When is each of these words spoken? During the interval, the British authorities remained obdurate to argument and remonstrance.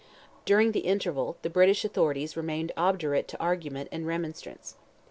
During 0.45 0.71
the 0.71 0.79
interval, 0.79 1.37
the 1.43 1.49
British 1.51 1.85
authorities 1.85 2.35
remained 2.35 2.71
obdurate 2.75 3.27
to 3.27 3.39
argument 3.39 3.87
and 3.91 4.07
remonstrance. 4.07 4.75